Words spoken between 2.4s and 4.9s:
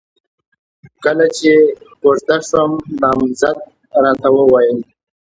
شوم، نامزد راته وويل: